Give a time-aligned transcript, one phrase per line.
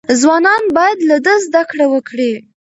[0.21, 2.33] ځوانان باید له ده زده کړه وکړي.